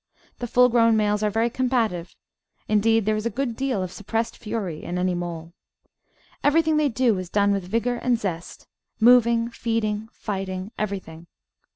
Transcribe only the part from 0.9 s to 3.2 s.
males are very combative; indeed, there